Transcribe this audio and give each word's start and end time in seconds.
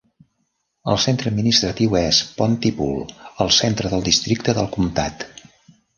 El 0.93 0.97
centre 1.03 1.31
administratiu 1.31 1.93
és 2.01 2.21
Pontypool, 2.39 3.03
al 3.45 3.53
centre 3.59 3.93
del 3.93 4.07
districte 4.11 4.57
del 4.61 4.71
comtat. 4.79 5.29